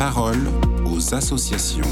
parole 0.00 0.48
aux 0.86 1.14
associations. 1.14 1.82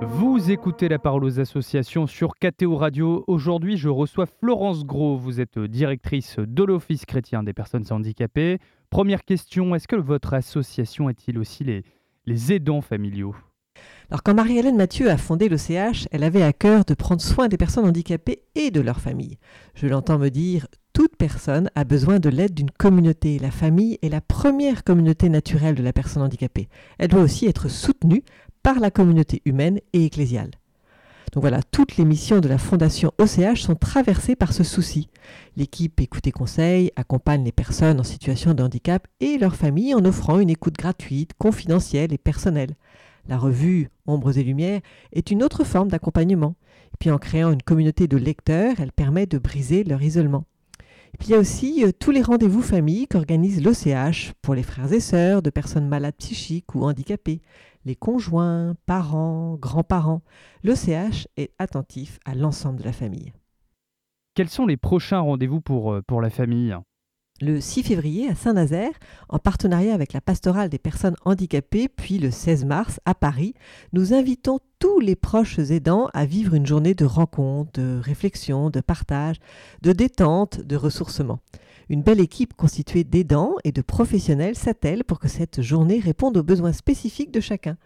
Vous 0.00 0.50
écoutez 0.50 0.88
la 0.88 0.98
parole 0.98 1.24
aux 1.24 1.40
associations 1.40 2.06
sur 2.06 2.36
KTO 2.36 2.76
Radio. 2.76 3.22
Aujourd'hui, 3.26 3.76
je 3.76 3.90
reçois 3.90 4.24
Florence 4.24 4.86
Gros. 4.86 5.18
Vous 5.18 5.42
êtes 5.42 5.58
directrice 5.58 6.36
de 6.38 6.64
l'Office 6.64 7.04
chrétien 7.04 7.42
des 7.42 7.52
personnes 7.52 7.84
handicapées. 7.90 8.56
Première 8.88 9.26
question, 9.26 9.74
est-ce 9.74 9.86
que 9.86 9.96
votre 9.96 10.32
association 10.32 11.10
est-il 11.10 11.36
aussi 11.36 11.64
les, 11.64 11.84
les 12.24 12.54
aidants 12.54 12.80
familiaux? 12.80 13.36
Alors 14.08 14.22
quand 14.22 14.32
Marie-Hélène 14.32 14.76
Mathieu 14.76 15.10
a 15.10 15.18
fondé 15.18 15.50
l'OCH, 15.50 16.08
elle 16.10 16.24
avait 16.24 16.42
à 16.42 16.54
cœur 16.54 16.86
de 16.86 16.94
prendre 16.94 17.20
soin 17.20 17.48
des 17.48 17.58
personnes 17.58 17.86
handicapées 17.86 18.42
et 18.54 18.70
de 18.70 18.80
leur 18.80 19.00
famille. 19.00 19.38
Je 19.74 19.86
l'entends 19.86 20.18
me 20.18 20.30
dire, 20.30 20.66
toute 20.92 21.16
personne 21.16 21.70
a 21.74 21.84
besoin 21.84 22.18
de 22.18 22.28
l'aide 22.28 22.54
d'une 22.54 22.70
communauté. 22.70 23.38
La 23.38 23.50
famille 23.50 23.98
est 24.02 24.08
la 24.08 24.20
première 24.20 24.84
communauté 24.84 25.28
naturelle 25.28 25.74
de 25.74 25.82
la 25.82 25.92
personne 25.92 26.22
handicapée. 26.22 26.68
Elle 26.98 27.08
doit 27.08 27.22
aussi 27.22 27.46
être 27.46 27.68
soutenue 27.68 28.22
par 28.62 28.80
la 28.80 28.90
communauté 28.90 29.42
humaine 29.44 29.80
et 29.92 30.04
ecclésiale. 30.04 30.50
Donc 31.32 31.42
voilà, 31.42 31.62
toutes 31.62 31.96
les 31.96 32.04
missions 32.04 32.40
de 32.40 32.48
la 32.48 32.58
Fondation 32.58 33.12
OCH 33.18 33.60
sont 33.60 33.76
traversées 33.76 34.34
par 34.34 34.52
ce 34.52 34.64
souci. 34.64 35.08
L'équipe 35.56 36.00
Écoute 36.00 36.26
et 36.26 36.32
Conseil 36.32 36.90
accompagne 36.96 37.44
les 37.44 37.52
personnes 37.52 38.00
en 38.00 38.04
situation 38.04 38.52
de 38.52 38.62
handicap 38.62 39.06
et 39.20 39.38
leurs 39.38 39.54
familles 39.54 39.94
en 39.94 40.04
offrant 40.04 40.40
une 40.40 40.50
écoute 40.50 40.76
gratuite, 40.76 41.32
confidentielle 41.38 42.12
et 42.12 42.18
personnelle. 42.18 42.74
La 43.28 43.38
revue 43.38 43.90
Ombres 44.06 44.38
et 44.38 44.42
Lumières 44.42 44.80
est 45.12 45.30
une 45.30 45.44
autre 45.44 45.62
forme 45.62 45.88
d'accompagnement. 45.88 46.56
Puis 46.98 47.10
en 47.10 47.18
créant 47.18 47.52
une 47.52 47.62
communauté 47.62 48.08
de 48.08 48.16
lecteurs, 48.16 48.74
elle 48.80 48.92
permet 48.92 49.26
de 49.26 49.38
briser 49.38 49.84
leur 49.84 50.02
isolement. 50.02 50.44
Puis 51.18 51.28
il 51.28 51.30
y 51.32 51.34
a 51.34 51.38
aussi 51.38 51.84
euh, 51.84 51.90
tous 51.92 52.10
les 52.10 52.22
rendez-vous 52.22 52.62
famille 52.62 53.06
qu'organise 53.06 53.62
l'OCH 53.62 54.32
pour 54.42 54.54
les 54.54 54.62
frères 54.62 54.92
et 54.92 55.00
sœurs 55.00 55.42
de 55.42 55.50
personnes 55.50 55.88
malades 55.88 56.16
psychiques 56.16 56.74
ou 56.74 56.84
handicapées, 56.84 57.42
les 57.84 57.96
conjoints, 57.96 58.74
parents, 58.86 59.56
grands-parents. 59.56 60.22
L'OCH 60.62 61.28
est 61.36 61.52
attentif 61.58 62.18
à 62.24 62.34
l'ensemble 62.34 62.78
de 62.78 62.84
la 62.84 62.92
famille. 62.92 63.32
Quels 64.34 64.48
sont 64.48 64.66
les 64.66 64.76
prochains 64.76 65.20
rendez-vous 65.20 65.60
pour, 65.60 65.92
euh, 65.92 66.02
pour 66.02 66.20
la 66.20 66.30
famille? 66.30 66.76
Le 67.40 67.60
6 67.60 67.82
février 67.82 68.28
à 68.28 68.34
Saint-Nazaire, 68.34 68.92
en 69.28 69.38
partenariat 69.38 69.94
avec 69.94 70.12
la 70.12 70.20
pastorale 70.20 70.68
des 70.68 70.78
personnes 70.78 71.16
handicapées, 71.24 71.88
puis 71.88 72.18
le 72.18 72.30
16 72.30 72.64
mars 72.64 73.00
à 73.04 73.14
Paris, 73.14 73.54
nous 73.92 74.12
invitons 74.12 74.60
tous 74.78 75.00
les 75.00 75.16
proches 75.16 75.58
aidants 75.58 76.08
à 76.12 76.26
vivre 76.26 76.54
une 76.54 76.66
journée 76.66 76.94
de 76.94 77.04
rencontre, 77.04 77.80
de 77.80 78.00
réflexion, 78.02 78.70
de 78.70 78.80
partage, 78.80 79.36
de 79.82 79.92
détente, 79.92 80.60
de 80.60 80.76
ressourcement. 80.76 81.40
Une 81.88 82.02
belle 82.02 82.20
équipe 82.20 82.54
constituée 82.54 83.04
d'aidants 83.04 83.56
et 83.64 83.72
de 83.72 83.82
professionnels 83.82 84.56
s'attelle 84.56 85.04
pour 85.04 85.18
que 85.18 85.28
cette 85.28 85.60
journée 85.60 85.98
réponde 85.98 86.36
aux 86.36 86.42
besoins 86.42 86.72
spécifiques 86.72 87.32
de 87.32 87.40
chacun. 87.40 87.76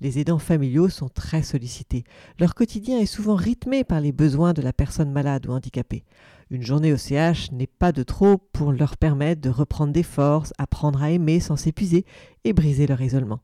Les 0.00 0.18
aidants 0.18 0.38
familiaux 0.38 0.90
sont 0.90 1.08
très 1.08 1.42
sollicités. 1.42 2.04
Leur 2.38 2.54
quotidien 2.54 2.98
est 2.98 3.06
souvent 3.06 3.34
rythmé 3.34 3.82
par 3.82 4.00
les 4.00 4.12
besoins 4.12 4.52
de 4.52 4.60
la 4.60 4.74
personne 4.74 5.10
malade 5.10 5.46
ou 5.46 5.52
handicapée. 5.52 6.04
Une 6.50 6.62
journée 6.62 6.92
au 6.92 6.96
CH 6.96 7.50
n'est 7.52 7.66
pas 7.66 7.92
de 7.92 8.02
trop 8.02 8.36
pour 8.36 8.72
leur 8.72 8.98
permettre 8.98 9.40
de 9.40 9.48
reprendre 9.48 9.92
des 9.92 10.02
forces, 10.02 10.52
apprendre 10.58 11.02
à 11.02 11.10
aimer 11.10 11.40
sans 11.40 11.56
s'épuiser 11.56 12.04
et 12.44 12.52
briser 12.52 12.86
leur 12.86 13.00
isolement. 13.00 13.40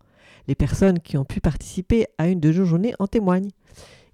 Les 0.47 0.55
personnes 0.55 0.99
qui 0.99 1.17
ont 1.17 1.25
pu 1.25 1.41
participer 1.41 2.07
à 2.19 2.29
une 2.29 2.41
de 2.41 2.53
nos 2.53 2.65
journées 2.65 2.95
en 2.99 3.07
témoignent. 3.07 3.51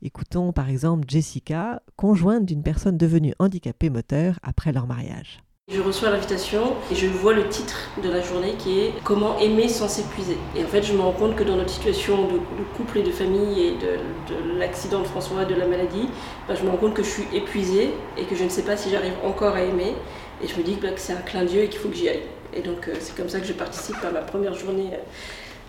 Écoutons 0.00 0.52
par 0.52 0.68
exemple 0.68 1.08
Jessica, 1.08 1.82
conjointe 1.96 2.46
d'une 2.46 2.62
personne 2.62 2.96
devenue 2.96 3.34
handicapée 3.40 3.90
moteur 3.90 4.38
après 4.42 4.72
leur 4.72 4.86
mariage. 4.86 5.42
Je 5.70 5.82
reçois 5.82 6.08
l'invitation 6.08 6.76
et 6.90 6.94
je 6.94 7.06
vois 7.06 7.34
le 7.34 7.46
titre 7.46 7.90
de 8.02 8.08
la 8.08 8.22
journée 8.22 8.54
qui 8.58 8.80
est 8.80 8.94
Comment 9.04 9.38
aimer 9.38 9.68
sans 9.68 9.86
s'épuiser. 9.86 10.38
Et 10.56 10.64
en 10.64 10.66
fait, 10.66 10.82
je 10.82 10.94
me 10.94 11.02
rends 11.02 11.12
compte 11.12 11.36
que 11.36 11.44
dans 11.44 11.56
notre 11.56 11.68
situation 11.68 12.26
de, 12.26 12.38
couple 12.74 13.00
et 13.00 13.02
de 13.02 13.10
famille 13.10 13.60
et 13.60 13.72
de, 13.72 14.58
l'accident 14.58 15.00
de 15.00 15.06
François, 15.06 15.44
de 15.44 15.54
la 15.54 15.66
maladie, 15.66 16.08
bah, 16.48 16.54
je 16.58 16.64
me 16.64 16.70
rends 16.70 16.78
compte 16.78 16.94
que 16.94 17.02
je 17.02 17.10
suis 17.10 17.24
épuisée 17.34 17.90
et 18.16 18.24
que 18.24 18.34
je 18.34 18.44
ne 18.44 18.48
sais 18.48 18.62
pas 18.62 18.78
si 18.78 18.88
j'arrive 18.88 19.12
encore 19.22 19.56
à 19.56 19.62
aimer. 19.62 19.94
Et 20.42 20.48
je 20.48 20.56
me 20.56 20.62
dis 20.62 20.78
bah, 20.80 20.88
que 20.88 21.00
c'est 21.00 21.12
un 21.12 21.20
clin 21.20 21.44
d'yeux 21.44 21.64
et 21.64 21.68
qu'il 21.68 21.80
faut 21.80 21.90
que 21.90 21.96
j'y 21.96 22.08
aille. 22.08 22.22
Et 22.54 22.62
donc, 22.62 22.88
euh, 22.88 22.94
c'est 22.98 23.14
comme 23.14 23.28
ça 23.28 23.38
que 23.38 23.46
je 23.46 23.52
participe 23.52 24.02
à 24.02 24.10
ma 24.10 24.22
première 24.22 24.54
journée 24.54 24.92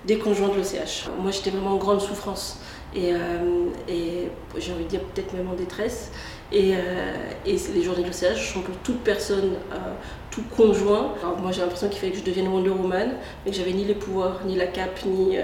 des 0.06 0.18
conjoints 0.18 0.48
de 0.48 0.56
l'OCH. 0.56 1.09
Moi, 1.20 1.32
j'étais 1.32 1.50
vraiment 1.50 1.74
en 1.74 1.78
grande 1.78 2.00
souffrance 2.00 2.58
et, 2.96 3.14
euh, 3.14 3.18
et 3.88 4.30
j'ai 4.58 4.74
envie 4.74 4.86
de 4.86 4.90
dire 4.90 5.02
peut-être 5.02 5.34
même 5.34 5.50
en 5.50 5.54
détresse. 5.54 6.12
Et, 6.52 6.74
euh, 6.74 6.80
les 7.46 7.84
journées 7.84 8.04
de 8.04 8.08
l'OCH 8.08 8.54
sont 8.54 8.62
pour 8.62 8.76
toute 8.78 9.00
personne, 9.02 9.54
euh, 9.72 9.78
tout 10.32 10.42
conjoint. 10.56 11.14
Alors 11.22 11.38
moi 11.38 11.52
j'ai 11.52 11.62
l'impression 11.62 11.90
qu'il 11.90 12.00
fallait 12.00 12.12
que 12.12 12.18
je 12.18 12.24
devienne 12.24 12.48
Wonder 12.48 12.72
Woman, 12.72 13.12
mais 13.46 13.52
que 13.52 13.58
j'avais 13.58 13.74
ni 13.74 13.86
les 13.86 13.94
pouvoirs, 13.94 14.40
ni 14.46 14.56
la 14.56 14.66
cape, 14.66 15.00
ni, 15.06 15.38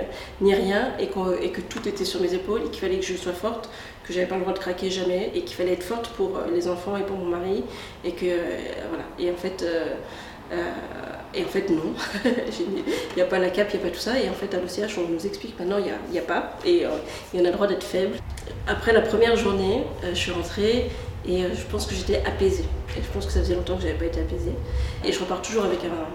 rien, 0.53 0.93
et, 0.99 1.03
et, 1.03 1.49
que 1.51 1.61
tout 1.61 1.87
était 1.87 2.05
sur 2.05 2.21
mes 2.21 2.33
épaules, 2.33 2.61
et 2.65 2.69
qu'il 2.69 2.81
fallait 2.81 2.99
que 2.99 3.05
je 3.05 3.15
sois 3.15 3.33
forte, 3.33 3.69
que 4.03 4.13
j'avais 4.13 4.25
pas 4.25 4.35
le 4.35 4.41
droit 4.41 4.53
de 4.53 4.59
craquer 4.59 4.89
jamais, 4.89 5.31
et 5.35 5.41
qu'il 5.41 5.55
fallait 5.55 5.73
être 5.73 5.83
forte 5.83 6.09
pour 6.09 6.39
les 6.51 6.67
enfants 6.67 6.97
et 6.97 7.03
pour 7.03 7.17
mon 7.17 7.25
mari, 7.25 7.63
et 8.03 8.13
que 8.13 8.25
voilà. 8.89 9.05
Et 9.19 9.29
en 9.31 9.35
fait, 9.35 9.63
et 11.35 11.43
en 11.43 11.47
fait, 11.47 11.69
non. 11.69 11.93
il 12.25 13.15
n'y 13.15 13.21
a 13.21 13.25
pas 13.25 13.39
la 13.39 13.49
cape, 13.49 13.69
il 13.73 13.79
n'y 13.79 13.85
a 13.85 13.87
pas 13.87 13.93
tout 13.93 14.01
ça. 14.01 14.19
Et 14.19 14.29
en 14.29 14.33
fait, 14.33 14.53
à 14.53 14.59
l'OCH, 14.59 14.97
on 14.97 15.11
nous 15.11 15.25
explique 15.25 15.59
maintenant, 15.59 15.77
il 15.77 15.85
n'y 16.11 16.19
a, 16.19 16.21
a, 16.21 16.25
pas. 16.25 16.57
Et 16.65 16.85
il 17.33 17.39
y 17.39 17.41
en 17.41 17.45
a 17.45 17.49
le 17.49 17.53
droit 17.53 17.67
d'être 17.67 17.83
faible. 17.83 18.17
Après 18.67 18.93
la 18.93 19.01
première 19.01 19.35
journée, 19.35 19.83
euh, 20.03 20.09
je 20.09 20.15
suis 20.15 20.31
rentrée 20.31 20.89
et 21.27 21.43
euh, 21.43 21.49
je 21.53 21.63
pense 21.65 21.85
que 21.85 21.93
j'étais 21.93 22.23
apaisée. 22.25 22.65
Et 22.97 23.01
je 23.01 23.07
pense 23.13 23.25
que 23.25 23.31
ça 23.31 23.39
faisait 23.39 23.55
longtemps 23.55 23.75
que 23.75 23.81
je 23.81 23.87
n'avais 23.87 23.99
pas 23.99 24.05
été 24.05 24.21
apaisée. 24.21 24.53
Et 25.03 25.11
je 25.11 25.19
repars 25.19 25.41
toujours 25.41 25.65
avec 25.65 25.79
un, 25.83 26.07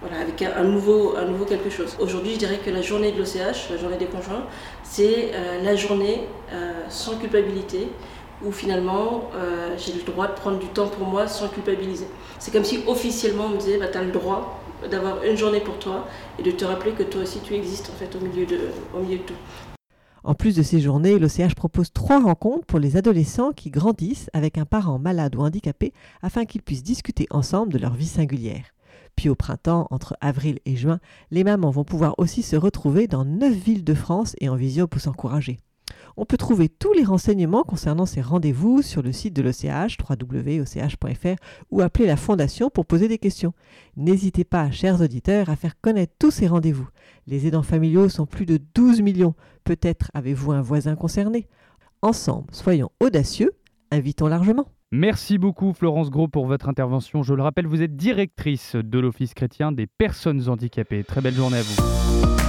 voilà, 0.00 0.22
avec 0.22 0.42
un, 0.42 0.64
nouveau, 0.64 1.16
un 1.16 1.24
nouveau 1.24 1.44
quelque 1.44 1.70
chose. 1.70 1.96
Aujourd'hui, 2.00 2.32
je 2.34 2.38
dirais 2.38 2.58
que 2.64 2.70
la 2.70 2.82
journée 2.82 3.12
de 3.12 3.18
l'OCH, 3.18 3.70
la 3.70 3.76
journée 3.76 3.96
des 3.96 4.06
conjoints, 4.06 4.44
c'est 4.82 5.30
euh, 5.34 5.62
la 5.62 5.76
journée 5.76 6.22
sans 6.88 7.16
culpabilité, 7.16 7.88
où 8.42 8.50
finalement 8.50 9.30
j'ai 9.76 9.92
le 9.92 10.02
droit 10.02 10.26
de 10.26 10.32
prendre 10.32 10.58
du 10.58 10.66
temps 10.68 10.88
pour 10.88 11.06
moi 11.06 11.28
sans 11.28 11.48
culpabiliser. 11.48 12.06
C'est 12.38 12.52
comme 12.52 12.64
si 12.64 12.80
officiellement 12.86 13.46
on 13.46 13.50
me 13.50 13.58
disait 13.58 13.78
bah, 13.78 13.88
tu 13.92 13.98
le 13.98 14.12
droit 14.12 14.60
d'avoir 14.90 15.22
une 15.24 15.36
journée 15.36 15.60
pour 15.60 15.78
toi 15.78 16.06
et 16.38 16.42
de 16.42 16.50
te 16.50 16.64
rappeler 16.64 16.92
que 16.92 17.02
toi 17.02 17.22
aussi 17.22 17.40
tu 17.40 17.54
existes 17.54 17.90
en 17.90 17.98
fait 17.98 18.14
au 18.16 18.20
milieu 18.20 18.46
de, 18.46 18.58
au 18.94 19.00
milieu 19.00 19.18
de 19.18 19.22
tout. 19.22 19.34
En 20.26 20.34
plus 20.34 20.56
de 20.56 20.62
ces 20.62 20.80
journées, 20.80 21.18
l'OCH 21.18 21.54
propose 21.54 21.92
trois 21.92 22.18
rencontres 22.18 22.64
pour 22.64 22.78
les 22.78 22.96
adolescents 22.96 23.52
qui 23.52 23.70
grandissent 23.70 24.30
avec 24.32 24.56
un 24.56 24.64
parent 24.64 24.98
malade 24.98 25.36
ou 25.36 25.40
handicapé 25.40 25.92
afin 26.22 26.46
qu'ils 26.46 26.62
puissent 26.62 26.82
discuter 26.82 27.26
ensemble 27.28 27.72
de 27.74 27.78
leur 27.78 27.92
vie 27.92 28.06
singulière. 28.06 28.64
Puis 29.16 29.28
au 29.28 29.34
printemps, 29.34 29.86
entre 29.90 30.16
avril 30.22 30.60
et 30.64 30.76
juin, 30.76 30.98
les 31.30 31.44
mamans 31.44 31.70
vont 31.70 31.84
pouvoir 31.84 32.14
aussi 32.16 32.42
se 32.42 32.56
retrouver 32.56 33.06
dans 33.06 33.26
neuf 33.26 33.52
villes 33.52 33.84
de 33.84 33.94
France 33.94 34.34
et 34.40 34.48
en 34.48 34.56
visio 34.56 34.86
pour 34.86 35.02
s'encourager. 35.02 35.58
On 36.16 36.24
peut 36.24 36.36
trouver 36.36 36.68
tous 36.68 36.92
les 36.92 37.02
renseignements 37.02 37.64
concernant 37.64 38.06
ces 38.06 38.20
rendez-vous 38.20 38.82
sur 38.82 39.02
le 39.02 39.12
site 39.12 39.34
de 39.34 39.42
l'OCH, 39.42 39.98
www.och.fr, 40.08 41.42
ou 41.70 41.80
appeler 41.80 42.06
la 42.06 42.16
Fondation 42.16 42.70
pour 42.70 42.86
poser 42.86 43.08
des 43.08 43.18
questions. 43.18 43.52
N'hésitez 43.96 44.44
pas, 44.44 44.70
chers 44.70 45.00
auditeurs, 45.00 45.50
à 45.50 45.56
faire 45.56 45.80
connaître 45.80 46.14
tous 46.18 46.30
ces 46.30 46.46
rendez-vous. 46.46 46.88
Les 47.26 47.46
aidants 47.46 47.62
familiaux 47.62 48.08
sont 48.08 48.26
plus 48.26 48.46
de 48.46 48.60
12 48.74 49.02
millions. 49.02 49.34
Peut-être 49.64 50.10
avez-vous 50.14 50.52
un 50.52 50.62
voisin 50.62 50.94
concerné. 50.94 51.48
Ensemble, 52.02 52.46
soyons 52.52 52.90
audacieux, 53.00 53.52
invitons 53.90 54.28
largement. 54.28 54.68
Merci 54.92 55.38
beaucoup 55.38 55.72
Florence 55.72 56.10
Gros 56.10 56.28
pour 56.28 56.46
votre 56.46 56.68
intervention. 56.68 57.24
Je 57.24 57.34
le 57.34 57.42
rappelle, 57.42 57.66
vous 57.66 57.82
êtes 57.82 57.96
directrice 57.96 58.76
de 58.76 58.98
l'Office 59.00 59.34
chrétien 59.34 59.72
des 59.72 59.88
personnes 59.88 60.48
handicapées. 60.48 61.02
Très 61.02 61.20
belle 61.20 61.34
journée 61.34 61.58
à 61.58 61.62
vous. 61.62 62.43